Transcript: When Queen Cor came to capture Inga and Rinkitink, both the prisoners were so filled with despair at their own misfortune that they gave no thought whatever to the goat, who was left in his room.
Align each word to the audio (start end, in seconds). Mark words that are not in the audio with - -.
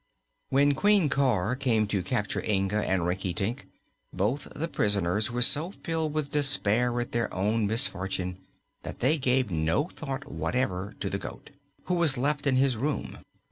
When 0.49 0.73
Queen 0.73 1.09
Cor 1.09 1.55
came 1.55 1.85
to 1.89 2.01
capture 2.01 2.43
Inga 2.43 2.89
and 2.89 3.05
Rinkitink, 3.05 3.67
both 4.11 4.47
the 4.55 4.67
prisoners 4.67 5.29
were 5.29 5.43
so 5.43 5.69
filled 5.69 6.15
with 6.15 6.31
despair 6.31 6.99
at 6.99 7.11
their 7.11 7.31
own 7.31 7.67
misfortune 7.67 8.39
that 8.81 8.99
they 8.99 9.19
gave 9.19 9.51
no 9.51 9.83
thought 9.89 10.25
whatever 10.27 10.95
to 11.01 11.09
the 11.11 11.19
goat, 11.19 11.51
who 11.83 11.93
was 11.93 12.17
left 12.17 12.47
in 12.47 12.55
his 12.55 12.75
room. 12.77 13.19